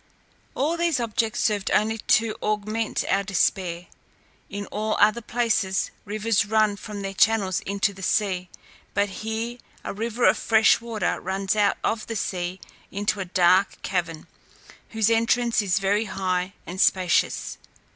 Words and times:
All 0.55 0.77
these 0.77 0.99
objects 0.99 1.41
served 1.41 1.69
only 1.69 1.99
to 1.99 2.33
augment 2.41 3.05
our 3.07 3.21
despair. 3.21 3.85
In 4.49 4.65
all 4.71 4.97
other 4.99 5.21
places, 5.21 5.91
rivers 6.05 6.43
run 6.43 6.75
from 6.75 7.03
their 7.03 7.13
channels 7.13 7.59
into 7.67 7.93
the 7.93 8.01
sea, 8.01 8.49
but 8.95 9.09
here 9.21 9.59
a 9.83 9.93
river 9.93 10.25
of 10.27 10.39
fresh 10.39 10.81
water 10.81 11.19
runs 11.21 11.55
out 11.55 11.77
of 11.83 12.07
the 12.07 12.15
sea 12.15 12.59
into 12.89 13.19
a 13.19 13.25
dark 13.25 13.79
cavern, 13.83 14.25
whose 14.89 15.11
entrance 15.11 15.61
is 15.61 15.77
very 15.77 16.05
high 16.05 16.53
and 16.65 16.81
spacious. 16.81 17.59